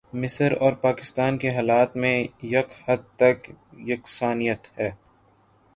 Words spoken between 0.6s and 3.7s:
اور پاکستان کے حالات میں ایک حد تک